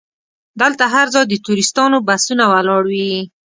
دلته 0.61 0.83
هر 0.93 1.07
ځای 1.13 1.25
د 1.27 1.33
ټوریستانو 1.45 1.97
بسونه 2.07 2.43
ولاړ 2.51 2.83
وي. 2.93 3.11